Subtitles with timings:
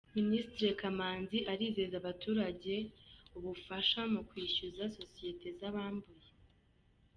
[0.17, 2.75] Minisitiri Kamanzi arizeza abaturage
[3.37, 6.27] ubufasha mu kwishyuza Sosiyete Zabambuye